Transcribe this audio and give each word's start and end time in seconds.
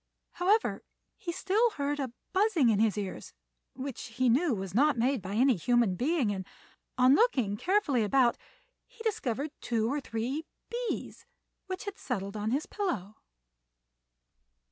However, 0.31 0.83
he 1.15 1.31
still 1.31 1.69
heard 1.75 1.99
a 1.99 2.11
buzzing 2.33 2.69
in 2.69 2.79
his 2.79 2.97
ears 2.97 3.33
which 3.75 4.05
he 4.07 4.29
knew 4.29 4.55
was 4.55 4.73
not 4.73 4.97
made 4.97 5.21
by 5.21 5.35
any 5.35 5.55
human 5.55 5.93
being, 5.93 6.31
and, 6.31 6.43
on 6.97 7.13
looking 7.13 7.55
carefully 7.55 8.03
about 8.03 8.35
he 8.87 9.03
discovered 9.03 9.51
two 9.61 9.93
or 9.93 10.01
three 10.01 10.47
bees 10.71 11.27
which 11.67 11.83
had 11.85 11.99
settled 11.99 12.35
on 12.35 12.49
his 12.49 12.65
pillow. 12.65 13.17